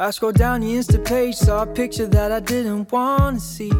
[0.00, 3.72] I scrolled down the Insta page, saw a picture that I didn't want to see.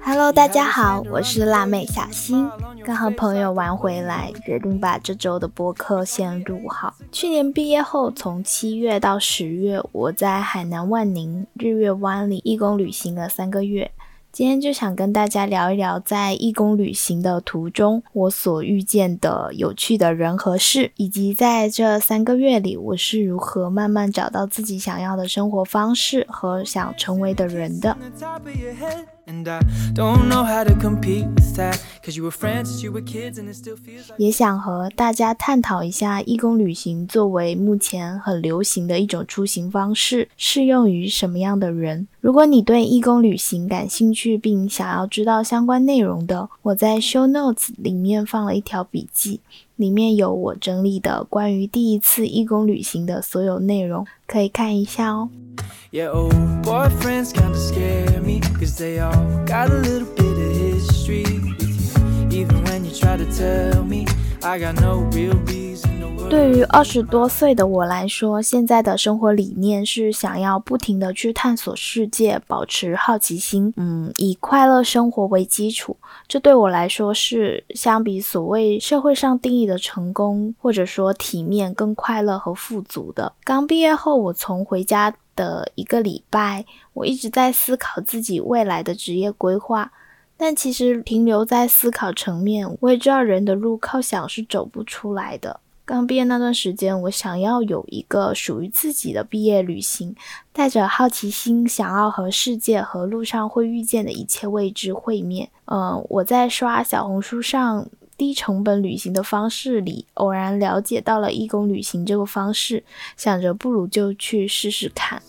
[0.00, 2.48] Hello，大家好，我是辣妹小新，
[2.82, 6.94] 刚和朋友玩回来，决定把这周的播客先录好。
[7.12, 13.90] 去年毕业后，从七月到十月，我在海南万宁日月湾里义工旅行了三个月。
[14.32, 27.96] 今天就想跟大家聊一聊，在义工旅行的途中，我所遇见的有趣的人和事，以及在这三个月里，我是如何慢慢找到自己想要的生活方式和想成为的人的。
[34.16, 42.06] 也想和大家探讨一下，义工旅行作为目前很流行的一种出行方式，适用于什么样的人？
[42.20, 49.40] 如果你对义工旅行感兴趣，并想要知道相关内容的，我在 Show Notes 里面放了一条笔记，
[49.76, 55.30] 里面有我整理的关于第一次义工旅行的所有内容，可以看一下哦。
[55.90, 61.62] Yeah, old boyfriends kinda scare me, cause they all got a little bit of history with
[61.62, 62.40] you.
[62.40, 64.06] Even when you try to tell me
[66.30, 75.96] 对于二十多岁的我来说，现在的生活理念是想要不停的去探索世界，保持好奇心，嗯，以快乐生活为基础。
[76.26, 83.32] 这对我来说是相比所谓社会上定义的成功，或者说体面更快乐和富足的。
[83.44, 89.90] 刚毕业后，我从回家的一个礼拜，我一直在思考自己未来的职业规划，
[90.42, 95.60] 但其实停留在思考层面，我也知道人的路靠想是走不出来的。
[95.84, 100.16] 刚毕业那段时间，我想要有一个属于自己的毕业旅行，
[100.50, 105.50] 带着好奇心，想要和世界和路上会遇见的一切未知会面。
[105.66, 107.86] 嗯，我在刷小红书上
[108.20, 112.84] 低成本旅行的方式里，偶然了解到了义工旅行这个方式，
[113.16, 115.22] 想着不如就去试试看。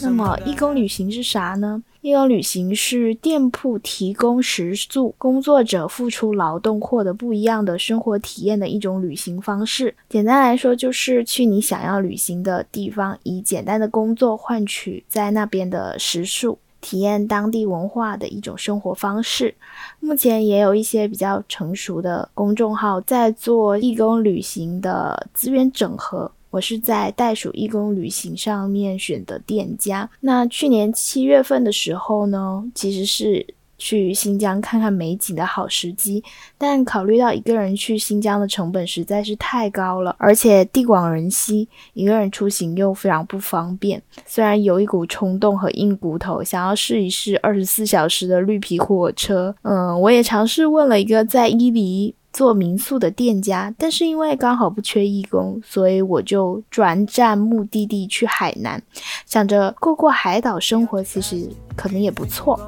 [0.00, 1.82] 那么，义工旅行是啥呢？
[2.00, 9.96] 义工旅行是店铺提供食宿，工作者付出劳动，获得不一样的生活体验的一种旅行方式。
[10.08, 19.54] 简单来说，就是去你想要旅行的地方，以简单的工作换取在那边的食宿，体验当地文化的一种生活方式。
[20.00, 26.30] 目前也有一些比较成熟的公众号在做义工旅行的资源整合。
[26.50, 30.10] 我是在袋鼠义工旅行上面选的店家。
[30.20, 33.46] 那去年七月份的时候呢，其实是
[33.82, 36.22] 去新疆看看美景的好时机。
[36.56, 44.00] 但考虑到一个人去新疆的成本实在是太高了，而且地广人稀，一个人出行又非常不方便。
[44.24, 52.14] 虽然有一股冲动和硬骨头，想要试一试二十四小时的绿皮火车，嗯，我也尝试问了一个在伊犁。
[52.32, 58.82] 做民宿的店家，但是因为刚好不缺义工，所以我就转战目的地去海南，
[59.26, 62.58] 想着过过海岛生活，其实可能也不错。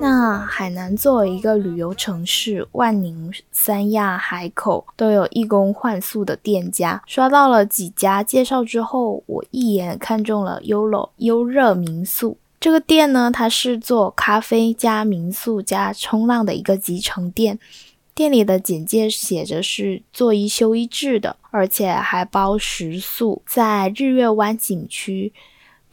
[0.00, 7.02] 那海南作为一个旅游城市，万宁、三亚、海口都有义工换宿的店家。
[7.06, 13.30] 刷到了几家介绍之后，我一眼看中了优乐优热民宿这个店呢。
[13.32, 17.58] 它是做咖啡加民宿加冲浪的一个集成店。
[18.14, 25.32] 店里的简介写着是做一休一制的，而且还包食宿，在日月湾景区。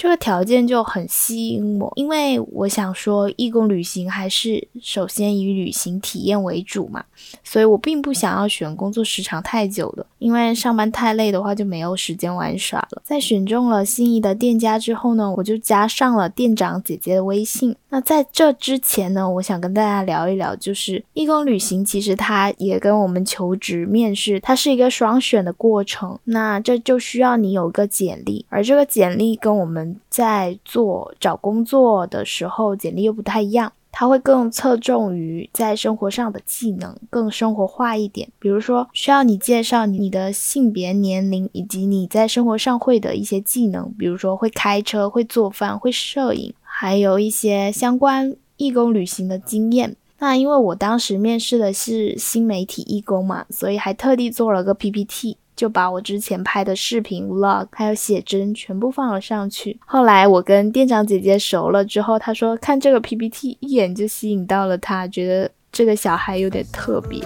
[0.02, 7.04] 这个条件就很吸引我，因为我想说，义工旅行还是首先以旅行体验为主嘛，
[7.44, 13.04] 所以我并不想要选工作时长太久的，因为上班太累的话就没有时间玩耍了。
[13.06, 17.76] 在选中了心仪的店家之后呢，我就加上了店长姐姐的微信。
[17.90, 26.18] 那在这之前呢，我想跟大家聊一聊，就是义工旅行其实它也跟我们求职面试，它是一个双选的过程。
[26.24, 38.30] 那这就需要你有个简历，而这个简历跟我们在做找工作的时候简历又不太一样，它会更侧重于在生活上的技能，更生活化一点。
[38.40, 46.54] 比如说，需要你介绍你的性别、年龄以及你在生活上会的一些技能，比如说会开车、会做饭、会摄影。
[46.64, 49.96] 还有一些相关义工旅行的经验。
[50.20, 59.80] 那因为我当时面试的是新媒体义工嘛，所以还特地做了个 PPT，就把我之前拍的视频、vlog 还有写真全部放了上去。
[59.86, 67.24] 后来我跟店长姐姐熟了之后，她说看这个 PPT 一眼就吸引到了她，觉得这个小孩有点特别。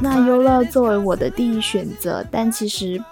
[0.00, 3.02] 那优乐作为我的第一选择，但其实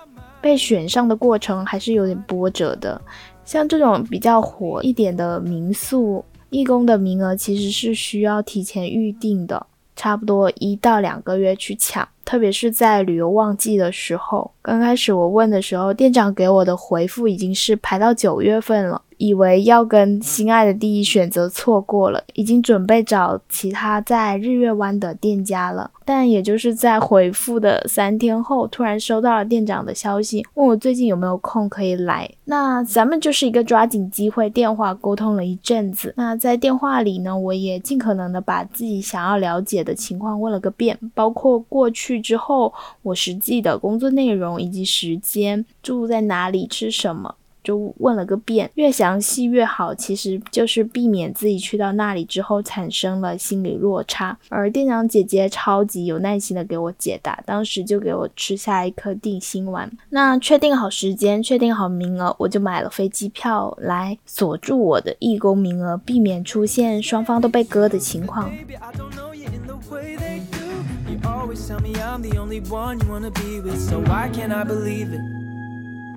[0.41, 3.01] 被选上的过程还是有点波折的。
[3.45, 6.25] 像这种比较火一点的民宿，
[6.55, 9.67] 义工的名额其实是需要提前预定的，
[9.97, 12.09] 差不多一到两个月去抢。
[12.25, 19.03] 特别是在旅游旺季的时候，刚开始我问的时候，店长给我的回复已经是排到九月份了。
[19.19, 25.91] 以为要跟心爱的第一选择错过了，已经准备找其他在日月湾的店家了。
[26.07, 32.31] 但也就是在回复的三天后，突然收到了店长的消息，问我最近有没有空可以来。
[32.45, 36.13] 那咱们就是一个抓紧机会，电话沟通了一阵子。
[36.19, 47.35] 那在电话里呢，我也尽可能的把自己想要了解的情况问了个遍，包括过去之后我实际的工作内容以及时间，住在哪里，吃什么。
[47.65, 54.39] 就问了个遍，越详细越好，其实就是避免自己去到那里之后产生了心理落差。
[54.51, 59.91] 而店长姐姐超级有耐心的给我解答，当时就给我吃下一颗定心丸。
[60.11, 68.53] 那确定好时间，确定好名额，我就买了飞机票来锁住我的义工名额，避免出现双方都被割的情况。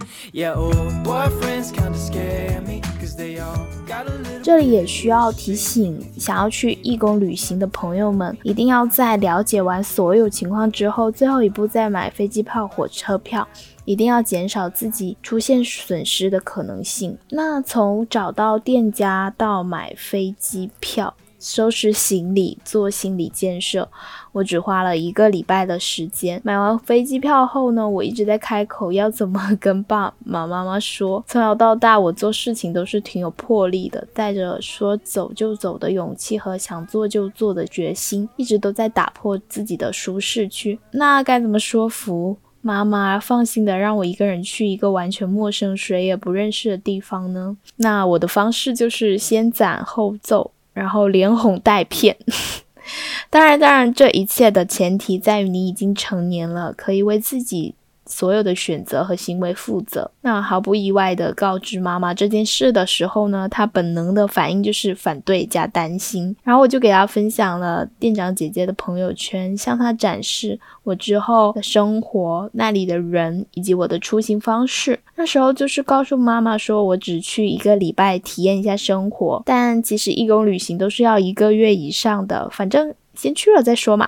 [4.43, 13.47] 这里也需要提醒，想要去义工旅行的朋友们，一定要在了解完所有情况之后，最后一步再买飞机票、火车票，
[13.85, 17.17] 一定要减少自己出现损失的可能性。
[17.29, 21.13] 那从找到店家到买飞机票。
[21.39, 23.87] 收拾行李，做心理建设，
[24.31, 26.41] 我只花了一个礼拜的时间。
[26.43, 31.23] 买完飞机票后呢，我一直在开口要怎么跟爸爸妈妈说。
[31.27, 40.79] 从小到大，我做事情都是挺有魄力的，带着说走就走的勇气和想做就做的决心，一直都在打破自己的舒适区。
[40.91, 47.55] 那该怎么说服妈妈放心的让我一个人去一个完全陌生、谁也不认识的地方呢？
[47.77, 50.51] 那我的方式就是先斩后奏。
[50.77, 52.15] 然后连哄带骗，
[53.31, 57.73] 当然，当然，这一切的前提在于你已经成年了，可以为自己。
[58.07, 60.09] 所有的选择和行为负责。
[60.21, 66.35] 那毫不意外的告知妈妈这件事的时候呢，她本能的反应就是反对加担心。
[66.43, 74.99] 然后我就给她分享了店长姐姐的朋友圈，向她展示我之后的生活、那里的人以及我的出行方式。
[75.15, 82.93] 那时候就是告诉妈妈说，我只去一个礼拜体验一下生活，但其实义工旅行都是要一个月以上的，反正。
[83.17, 84.07] 先去了再说嘛。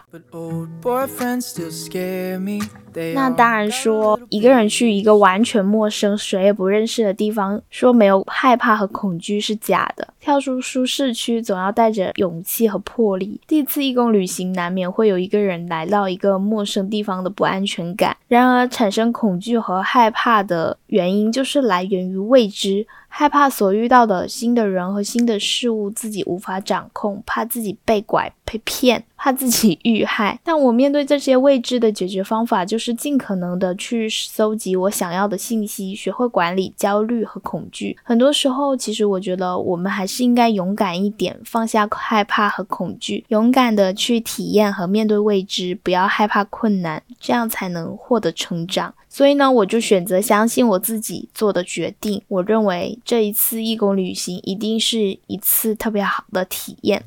[3.13, 10.07] 那当然说，一个人去一个完全陌生、谁也不认识的地方，说没有害怕和恐惧是假的。
[10.19, 13.39] 跳出舒适区，总要带着勇气和魄力。
[13.47, 18.17] 第一次义工旅行，难免会有一个人来到一个陌生地方的不安全感。
[18.27, 22.85] 然而，产生恐惧和害怕的原因，就是来源于未知。
[23.11, 30.39] 害怕所遇到的新的人和新的事物自己无法掌控，怕自己被拐被骗，怕自己 遇害。
[30.43, 37.95] 但我面对这些未知的解决方法，就是尽可能的去搜集我想要的信息，学会管理焦虑和恐惧。
[38.03, 48.95] 很多时候，其实我觉得我们还是应该勇敢一点，放下害怕和恐惧，勇敢的去体验和面对未知，不要害怕困难，这样才能获得成长。
[49.19, 52.21] 所以呢，我就选择相信我自己做的决定。
[52.29, 57.03] 我认为这一次义工旅行一定是一次特别好的体验。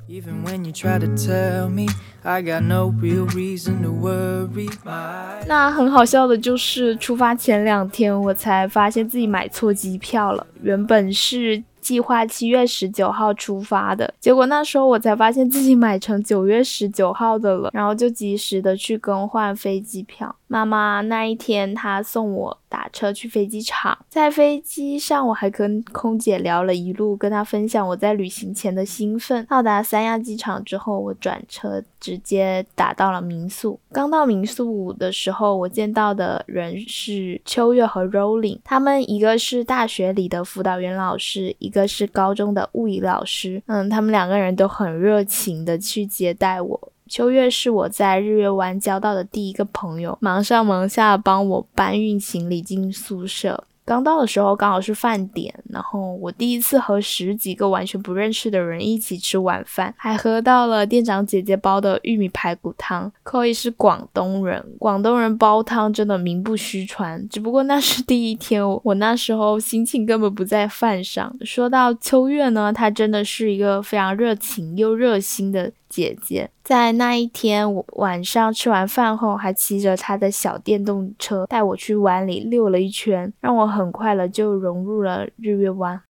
[5.46, 11.64] 那很好笑的就是，出发前两天我才发现自己买错机票了，原本是。
[11.82, 20.32] 计划七月十九号出发的结果，那时候我才发现自己买成九月十九号的了，然后就及时的去更换飞机票。
[20.52, 29.44] 妈妈那一天她送我打车去飞机场，在飞机上我还跟空姐聊了一路，跟她分享我在旅行前的兴奋。
[29.46, 33.80] 到达三亚机场之后，我转车直接打到了民宿。
[33.90, 41.72] 刚到民宿的时候，我见到的人是秋月和 Rolling，他们一个是大学里的辅导员老师，一。
[41.72, 46.92] 个是高中的物理老师，嗯，他们两个人都很热情的去接待我。
[47.12, 53.64] 秋月是我在日月湾交到的第一个朋友，忙上忙下帮我搬运行李进宿舍。
[53.84, 63.12] 刚到的时候刚好是饭点，然后我第一次和十几个完全不认识的人一起吃晚饭，还喝到了店长姐姐煲的玉米排骨汤。
[63.22, 67.28] 可以是广东人，广东人煲汤真的名不虚传。
[67.28, 71.36] 只不过那是第一天，我那时候心情根本不在饭上。
[71.42, 75.70] 说到秋月呢，她真的是一个非常热情又热心的。
[75.92, 76.50] 姐姐。
[76.64, 86.00] 在那一天，我晚上吃完饭后，还骑着她的小电动车带我去湾里溜了一圈，让我很快的就融入了日月湾。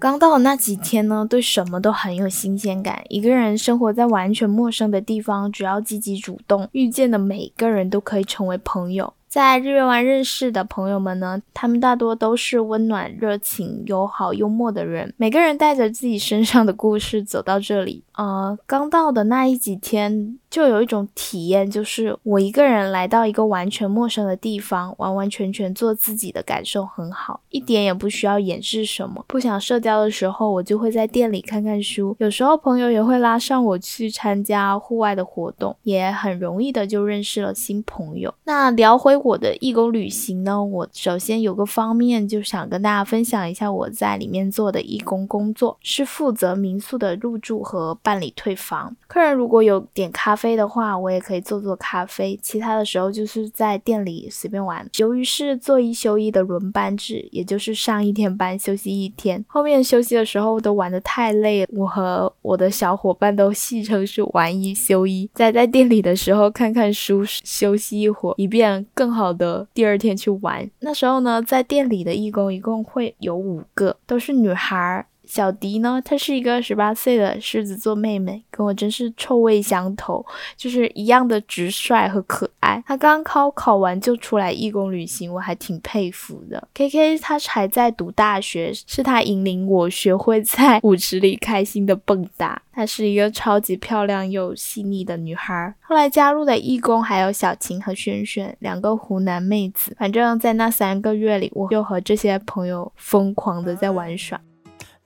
[0.00, 3.02] 刚到的那几天呢，对什么都很有新鲜感。
[3.08, 9.14] 一个人生活在完全陌生的地方，只要积极主动，遇见的每个人都可以成为朋友。
[9.34, 15.12] 在日月湾认识的朋友们呢，他们大多都是温暖、热情、友好、幽默的人。
[15.16, 18.04] 每个人带着自己身上的故事走到这里。
[18.12, 29.24] 呃，刚到的那一几天，就有一种体验，就是我一个人来到一个完全陌生的地方，完完全全做自己的感受很好，一点也不需要掩饰什么。
[29.26, 32.14] 不想社交的时候，我就会在店里看看书。
[32.20, 38.32] 有时候朋友也会拉上我去参加户外的活动，也很容易的就认识了新朋友。
[38.44, 39.14] 那聊回。
[39.24, 48.94] 我的义工旅行呢，我首先有个方面就想跟大家分享一下我在里面做的义工工作，是负责民宿的入住和办理退房。
[49.06, 52.38] 客人如果有点咖啡的话，我也可以做做咖啡。
[52.42, 54.86] 其他的时候就是在店里随便玩。
[54.98, 65.30] 由于是做一休一的轮班制，也就是上一天班休息一天，后面休息的时候都玩得太累，我和我的小伙伴都戏称是玩一休一。
[65.32, 69.14] 在在店里的时候看看书，休息一会儿，以便更。
[69.14, 70.68] 好的，第二天去玩。
[70.80, 75.06] 那时候呢，在店里的义工一共会有五个，都是女孩儿。
[75.34, 80.24] 小迪呢，她是一个十八岁的狮子座妹妹，跟我真是臭味相投，
[80.56, 82.80] 就是一样的直率和可爱。
[82.86, 86.68] 她刚考考完就出来义工旅行，我还挺佩服的。
[86.72, 92.56] K K 她还在读大学，是她引领我学会在舞池里开心的蹦跶。
[92.70, 95.74] 她是一个超级漂亮又细腻的女孩。
[95.80, 99.96] 后来加入的义工还有小晴和萱萱两个湖南妹子。
[99.98, 104.40] 反正，在那三个月里，我就和这些朋友疯狂的在玩耍。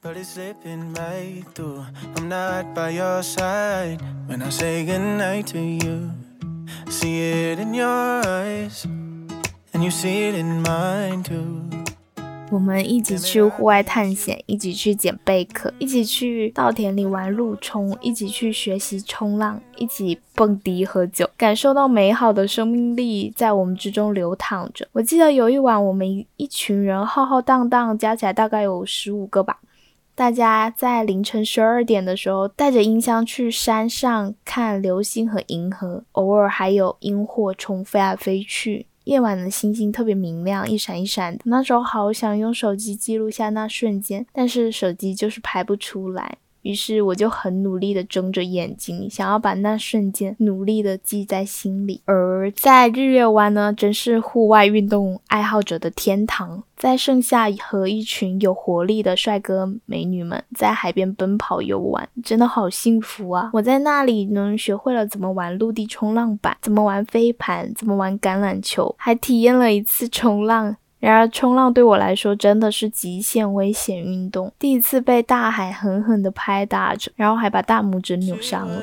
[0.03, 1.85] But it's slipping right through.
[2.17, 6.11] I'm not by your side when I say goodnight to you.
[6.89, 8.87] See it in your eyes,
[9.73, 11.63] and you see it in mine too.
[12.51, 24.89] 我们一起去户外探险，一起去捡贝壳，一起去稻田里玩路冲，一起去学习冲浪，一起蹦迪喝酒，感受到美好的生命力在我们之中流淌着。
[24.93, 29.59] 我记得有一晚，我们一群人浩浩荡荡，加起来大概有十五个吧。
[30.19, 38.87] 大家在凌晨十二点的时候，带着音箱去山上看流星和银河，偶尔还有萤火虫飞来飞去。
[39.05, 41.43] 夜晚的星星特别明亮，一闪一闪的。
[41.45, 46.39] 那时候好想用手机记录下那瞬间，但是手机就是拍不出来。
[46.63, 52.03] 于是我就很努力的睁着眼睛，想要把那瞬间努力的记在心里。
[52.05, 56.63] 而在日月湾呢，真是户外运动爱好者的天堂。
[56.77, 63.51] 在盛夏和一群有活力的帅哥美女们在海边奔跑游玩，真的好幸福啊！
[63.53, 70.77] 我在那里呢，学会了怎么玩陆地冲浪板，怎么玩飞盘，怎么玩橄榄球，还体验了一次冲浪。
[71.01, 74.53] 然而，冲浪对我来说真的是极限危险运动。
[74.59, 78.83] 第一次被大海狠狠地拍打着，然后还把大拇指扭伤了。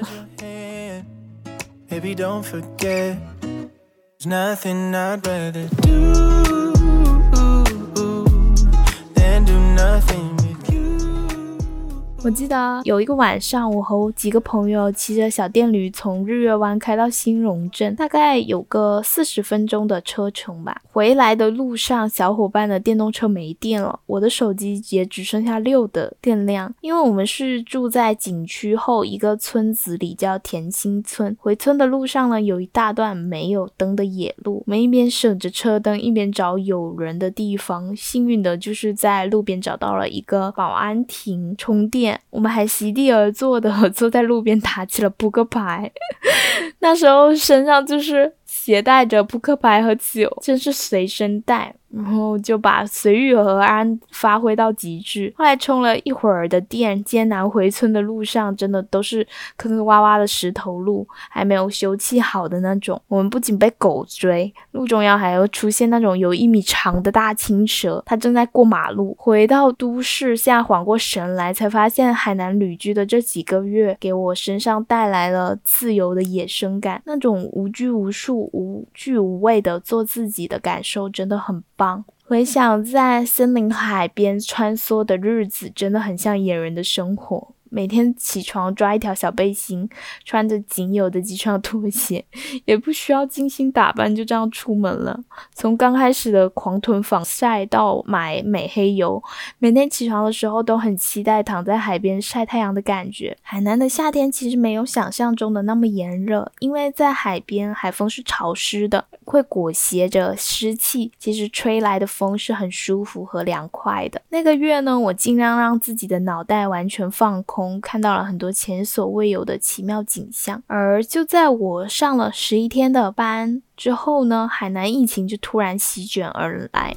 [12.25, 20.81] 我记得有一个晚上，我和几个朋友骑着小电驴从日月湾开到新荣镇，大概有个四十分钟的车程吧。
[20.91, 26.73] 回来的路上，小伙伴的电动车没电了，我的手机也只剩下六的电量。
[26.81, 31.37] 因为我们是住在景区后一个村子里，叫田心村。
[31.39, 37.95] 回村的路上呢，有一大段没有灯的野路，我们一边省着车灯，一边找有人的地方。
[37.95, 42.14] 幸运的就是在路边找到了一个保安亭充电。
[42.29, 45.91] 我们还席地而坐的 坐在路边打起了扑克牌，
[46.79, 51.75] 那时候身上就是携带着扑克牌和酒，真是随身带。
[51.95, 55.33] 然后就把随遇而安发挥到极致。
[55.37, 59.25] 后来充了一会儿的电，艰难回村的路上，真的都是
[59.55, 63.01] 坑坑洼洼的石头路，还没有修葺好的那种。
[63.07, 69.15] 我们不仅被狗追，路中央还要出现那种有一米长的大青蛇，它正在过马路。
[69.17, 81.84] 回到都市，现在缓过神来，才发现海南旅居的这几个月，给我身上带来了自由的野生感，那种无拘无束、无惧无畏的做自己的感受，真的很棒。
[82.27, 87.54] 回想在森林海边穿梭的日子，真的很像野人的生活。
[87.69, 89.89] 每天起床抓一条小背心，
[90.23, 92.23] 穿着仅有的几双拖鞋，
[92.65, 95.19] 也不需要精心打扮，就这样出门了。
[95.53, 99.21] 从刚开始的狂囤防晒到买美黑油，
[99.59, 103.37] 每天起床的时候都很期待躺在海边晒太阳的感觉。
[103.41, 114.21] 海南的夏天其实没有想象中的那么炎热，因为在海边，海风是潮湿的，会裹挟着湿气，其实吹来的风是很舒服和凉快的。
[114.29, 120.61] 那个月呢，我尽量让自己的脑袋完全放空，看到了很多前所未有的奇妙景象。
[120.67, 126.95] 而就在我上了十一天的班之后呢，海南疫情就突然席卷而来。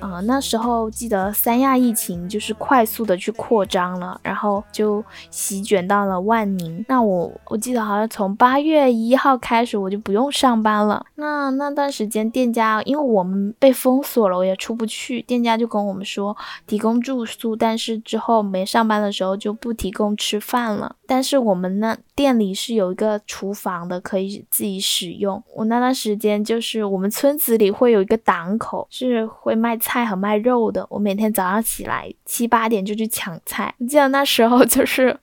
[0.00, 6.84] 呃，那时候记得三亚疫情就是快速的去扩张了，然后就席卷到了万宁。
[6.88, 11.04] 那我我记得好像从八月一号开始我就不用上班了。
[11.16, 16.36] 那那段时间店家因为我们被封锁了，我也出不去，店家就跟我们说
[16.66, 20.94] 提供住宿，但是之后没上班的时候就不提供吃饭了。
[21.06, 25.42] 但是我们那店里是有一个厨房的，可以自己使用。
[25.54, 33.74] 我那段时间就是我们村子里会有一个档口是会卖菜和卖肉的，我每天早上起来七八点就去抢菜。
[33.78, 35.18] 我记得那时候就是。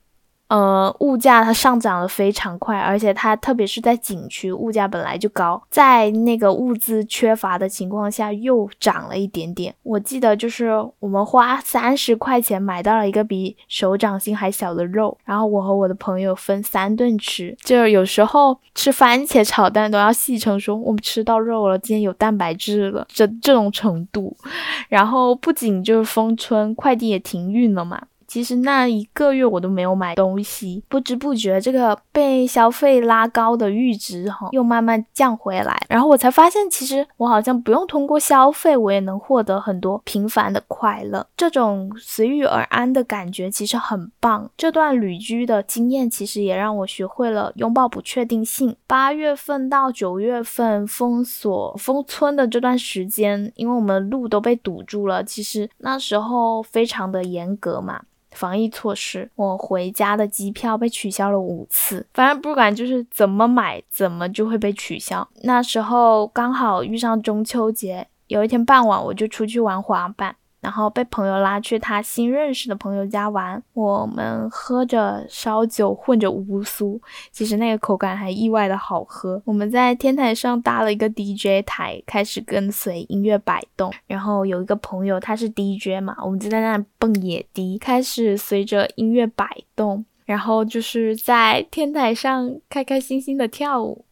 [0.48, 9.74] 呃，物价它上涨的非常快，而且它特别是在景区，物价本来就高，在那个物资缺乏的情况下又涨了一点点。
[9.82, 24.36] 我记得就是我们花三十块钱买到了一个比手掌心还小的肉，然后我和我的朋友分三顿吃，就有时候吃番茄炒蛋都要戏称说我们吃到肉了，今天有蛋白质了，这这种程度。
[24.88, 28.00] 然后不仅就是封村，快递也停运了嘛。
[28.26, 41.26] 其实那一个月我都没有买东西，不知不觉这个被消费拉高的阈值哈又慢慢降回来，然后我才发现，其实我好像不用通过消费，我也能获得很多平凡的快乐。
[41.36, 44.50] 这种随遇而安的感觉其实很棒。
[44.56, 48.74] 这段旅居的经验其实也让我学会了拥抱不确定性。
[48.86, 58.02] 八月份到九月份封锁封村的这段时间，因为我们路都被堵住了，其实那时候非常的严格嘛。
[58.36, 65.26] 防疫措施，我回家的机票被取消了五次，反正不管就是怎么买，怎么就会被取消。
[65.42, 70.36] 那时候刚好遇上中秋节，有一天傍晚我就出去玩滑板。
[70.66, 77.00] 然后被朋友拉去他新认识的朋友家玩，我们喝着烧酒，混着乌苏，
[77.30, 79.40] 其实那个口感还意外的好喝。
[79.44, 83.92] 我们在天台上搭了一个 DJ 台，开始跟随音乐摆动。
[84.08, 94.04] 然后有一个朋友他是 DJ 嘛，我们就在那蹦野迪，开始随着音乐摆动，然后就是在天台上开开心心的跳舞。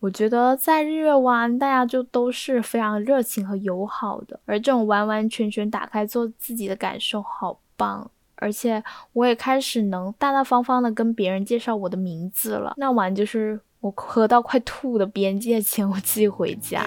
[0.00, 8.10] 我觉得在日月湾，大家就都是非常热情和友好的，而这种完完全全打开做自己的感受，好棒！
[8.36, 8.82] 而且
[9.12, 12.72] 我也开始能大大方方的跟别人介绍我的名字了。
[12.78, 16.82] 那晚就是我喝到快吐的边界前，我自己回家。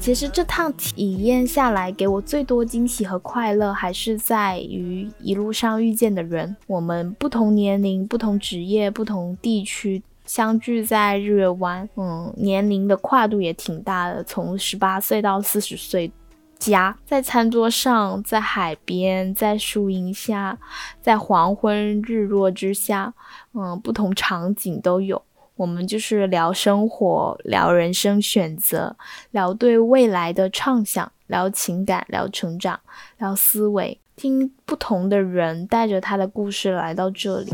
[0.00, 6.56] 其实这趟体验下来，给我最多惊喜和快乐，还是在于一路上遇见的人。
[6.66, 16.10] 我们不同年龄、不同职业、不同地区相聚在日月湾，嗯，年龄的跨度也挺大的，从十八岁到四十岁，
[16.58, 20.58] 家在餐桌上，在海边，在树荫下，
[21.02, 23.12] 在黄昏日落之下，
[23.52, 25.22] 嗯，不同场景都有。
[25.60, 28.96] 我们就是聊生活，聊人生选择，
[29.32, 32.80] 聊对未来的畅想，聊情感，聊成长，
[33.18, 37.52] 聊思维，听不同的人带着他的故事来到这里。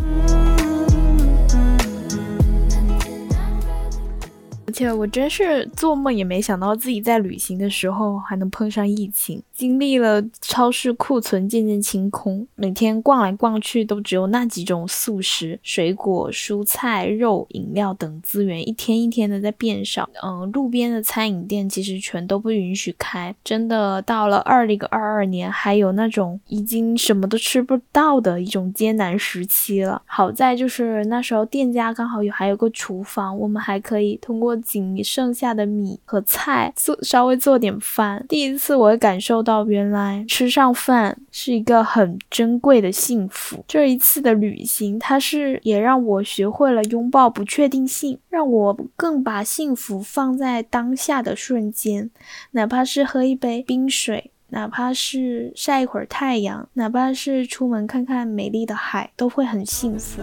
[4.77, 20.07] 且我真是做梦也没想到自己在旅行的时候还能碰上疫情，经历了超市库存渐渐清空，每天逛来逛去都只有那几种素食、水果、蔬菜、肉、饮料等资源，一天一天的在变少。
[20.23, 30.03] 嗯，路边的餐饮店其实全都不允许开，真的到了二零二二年，还有那种已经什么都吃不到的一种艰难时期了。
[30.05, 34.55] 好在就是那时候店家刚好有还有个厨房，我们还可以通过。
[34.67, 43.65] 仅剩下的米和菜做稍微做点饭，第一次我会感受到原来吃上饭是一个很珍贵的幸福。
[43.69, 52.11] 这一次的旅行，它是也让我学会了拥抱不确定性，让我更把幸福放在当下的瞬间，
[52.51, 54.33] 哪怕是喝一杯冰水。
[54.51, 60.23] 哪怕是晒一会儿太阳，哪怕是出门看看美丽的海，都会很幸福。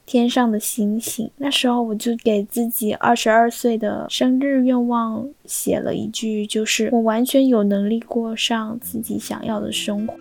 [0.11, 10.13] 天上的星星，那时候我就给自己二十二岁的生日愿望写了一句，就是我完全有能力过上自己想要的生活。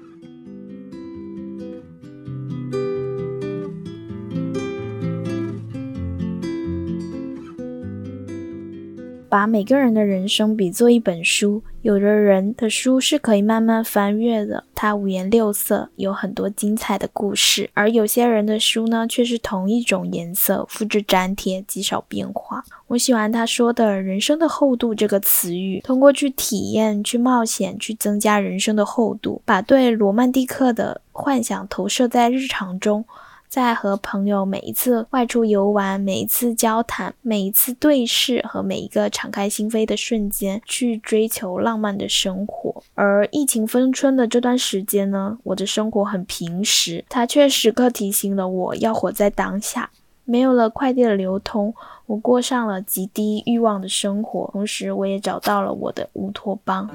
[9.31, 22.65] 把每个人的人生比作一本书，有的人的书是可以慢慢翻阅的，它五颜六色，有很多精彩的故事；而有些人的书呢，却是同一种颜色，复制粘贴，极少变化。
[22.89, 33.05] 我喜欢他说的“人生的厚度”这个词语，通过去体验、去冒险，去增加人生的厚度，把对罗曼蒂克的幻想投射在日常中。
[33.51, 42.81] 在和朋友每一次外出游玩、每一次交谈、每一次对视和每一个敞开心扉的瞬间，去追求浪漫的生活。
[42.95, 49.91] 而疫情封村的这段时间呢，我的生活很平实，它却时刻提醒了我要活在当下。
[50.25, 51.75] 没有了快递的流通，
[52.07, 56.89] 我过上了极低欲望的生活，同时我也找到了我的乌托邦。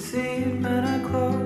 [0.00, 1.39] succeed, but I close.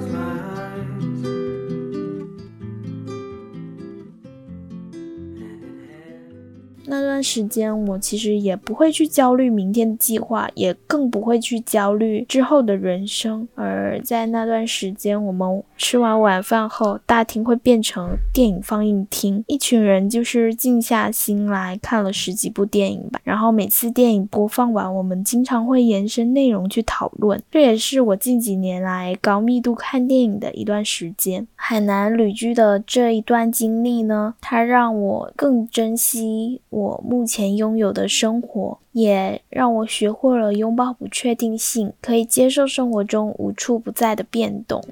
[6.87, 13.47] 那段时间，我其实也不会去焦虑明天的计划，也更不会去焦虑之后的人生。
[13.55, 23.21] 而在那段时间，我们吃完晚饭后，大厅会变成电影放映厅，一群人就是静下心来看了十几部电影吧。
[23.25, 27.41] 然后每次电影播放完，我们经常会延伸内容去讨论。
[27.51, 31.47] 这也是我近几年来高密度看电影的一段时间。
[31.55, 36.61] 海南旅居的这一段经历呢，它让我更珍惜。
[36.75, 44.83] 我目前拥有的生活，也让我学会了拥抱不确定性，可以接受生活中无处不在的变动。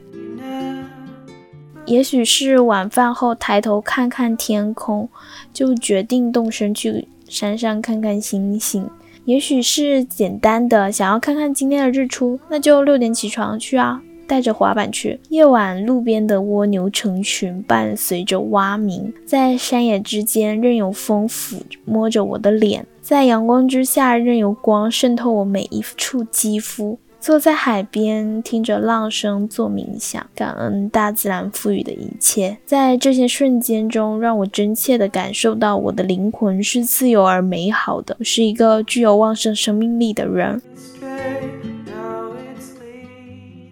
[1.84, 5.08] 也许是晚饭后抬头看看天空，
[5.52, 8.84] 就决定动身去山上看看星星；
[9.24, 14.00] 也许是简单的想要看看今天的日出，那就六点起床去啊。
[14.32, 26.98] 带着滑板去，夜晚路边的蜗牛成群，伴随着蛙鸣，在山野之间任由风抚摸着我的脸，在阳光之下任由光渗透我每一处肌肤。
[27.20, 32.56] 坐在海边，听着浪声做冥想，感恩大自然赋予的一切。
[32.64, 40.62] 在这些瞬间中，让我真切地感受到我的灵魂是自由而美好的，是一个具有旺盛生命力的人。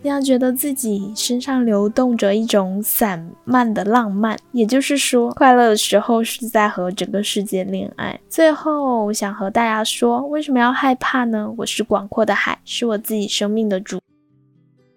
[0.03, 8.19] 这样觉得自己身上流动着一种散漫的浪漫，也就是说，快乐的时候是在和整个世界恋爱。
[8.27, 11.53] 最后，我想和大家说，为什么要害怕呢？
[11.59, 14.01] 我是广阔的海，是我自己生命的主。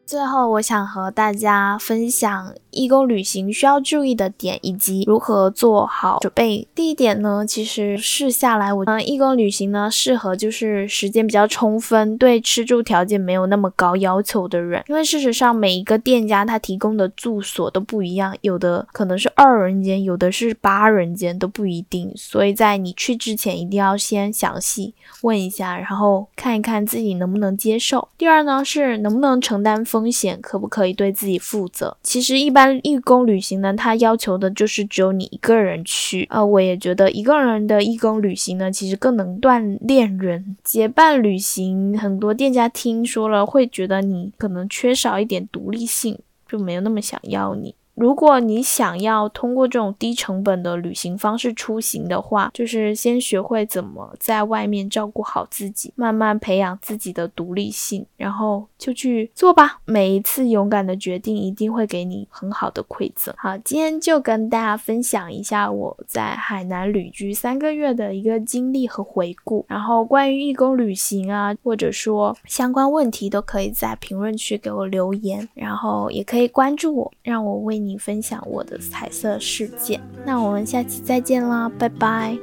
[0.05, 6.67] 最后，我想和大家分享义工旅行需要注意的点，以及如何做好准备。
[6.75, 14.83] 第一点呢，其实试下来，我嗯，义工旅行呢，适合就是时间比较充分，对吃住条件没有那么高要求的人。
[14.87, 22.11] 因为事实上，每一个店家他提供的住所都不一样，有的可能是二人间，有的是八人间，都不一定。
[22.17, 28.09] 所以在你去之前，一定要先详细问一下，然后看一看自己能不能接受。
[28.17, 29.83] 第二呢，是能不能承担。
[29.93, 31.95] 风险可不可以对自己负责？
[32.01, 36.27] 其实一般义工旅行呢，它要求的就是只有你一个人去。
[36.31, 40.57] 呃，我也觉得一个人的义工旅行呢，其实更能锻炼人。
[40.63, 47.75] 结伴旅行，很多店家听说了会觉得你可能缺少一点独立性，就没有那么想要你。
[47.95, 59.79] 如果你想要通过这种低成本的旅行方式出行的话，就是先学会怎么在外面照顾好自己，慢慢培养自己的独立性，然后就去做吧。
[59.85, 63.33] 每一次勇敢的决定一定会给你很好的馈赠。
[63.37, 69.63] 好，今天就跟大家分享一下我在海南旅居三个月的一个经历和回顾。
[69.69, 77.82] 然后关于义工旅行啊，或者说相关问题，都可以在评论区给我留言，然后也可以关注我，让我为。
[77.85, 82.37] 你分享我的彩色世界，那我们下期再见啦，拜拜。